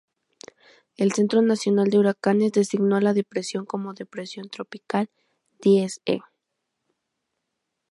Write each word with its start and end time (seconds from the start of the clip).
El 0.97 1.11
Centro 1.11 1.43
Nacional 1.43 1.89
de 1.91 1.99
Huracanes 1.99 2.53
designó 2.53 2.95
a 2.95 3.01
la 3.01 3.13
depresión 3.13 3.65
como 3.67 3.93
"depresión 3.93 4.49
tropical 4.49 5.11
Diez-E". 5.61 6.21